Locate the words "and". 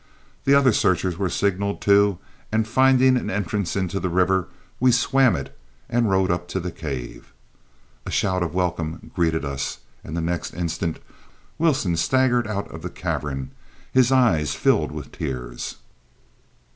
2.51-2.67, 5.87-6.09, 10.03-10.17